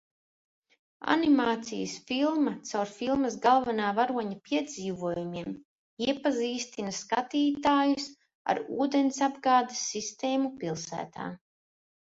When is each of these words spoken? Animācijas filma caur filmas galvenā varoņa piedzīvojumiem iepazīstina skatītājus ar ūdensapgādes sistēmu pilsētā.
Animācijas 1.15 1.91
filma 2.11 2.53
caur 2.69 2.91
filmas 2.93 3.35
galvenā 3.43 3.89
varoņa 3.99 4.37
piedzīvojumiem 4.47 5.51
iepazīstina 6.05 6.93
skatītājus 7.01 8.07
ar 8.55 8.63
ūdensapgādes 8.87 9.85
sistēmu 9.91 10.51
pilsētā. 10.65 11.27